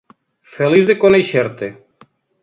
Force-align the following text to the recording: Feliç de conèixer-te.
Feliç 0.53 0.87
de 0.87 0.95
conèixer-te. 1.03 1.69